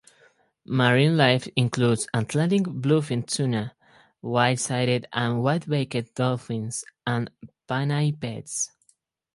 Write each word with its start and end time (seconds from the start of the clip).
Marine 0.65 1.15
life 1.15 1.47
includes 1.55 2.07
Atlantic 2.11 2.63
bluefin 2.63 3.21
tuna, 3.23 3.75
white-sided 4.21 5.05
and 5.13 5.43
white-beaked 5.43 6.15
dolphins, 6.15 6.83
and 7.05 7.29
pinnipeds. 7.69 8.71